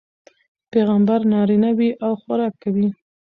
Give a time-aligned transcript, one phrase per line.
[0.71, 2.87] پيغمبر نارينه وي او خوراک کوي